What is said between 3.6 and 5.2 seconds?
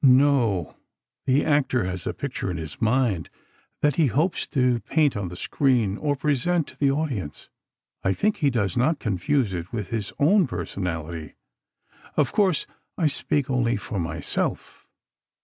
that he hopes to paint